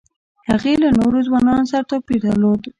هغې 0.49 0.73
له 0.81 0.89
نورو 0.99 1.17
ځوانانو 1.27 1.69
سره 1.71 1.87
توپیر 1.91 2.19
درلود 2.25 2.61